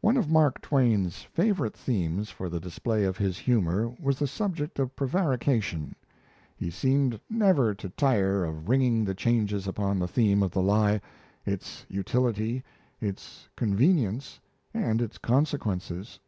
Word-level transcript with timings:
One 0.00 0.16
of 0.16 0.30
Mark 0.30 0.62
Twain's 0.62 1.24
favourite 1.24 1.74
themes 1.76 2.30
for 2.30 2.48
the 2.48 2.58
display 2.58 3.04
of 3.04 3.18
his 3.18 3.36
humour 3.36 3.90
was 4.00 4.18
the 4.18 4.26
subject 4.26 4.78
of 4.78 4.96
prevarication. 4.96 5.94
He 6.56 6.70
seemed 6.70 7.20
never 7.28 7.74
to 7.74 7.90
tire 7.90 8.44
of 8.46 8.70
ringing 8.70 9.04
the 9.04 9.14
changes 9.14 9.68
upon 9.68 9.98
the 9.98 10.08
theme 10.08 10.42
of 10.42 10.52
the 10.52 10.62
lie, 10.62 11.02
its 11.44 11.84
utility, 11.90 12.64
its 12.98 13.50
convenience, 13.54 14.40
and 14.72 15.02
its 15.02 15.18
consequences. 15.18 16.18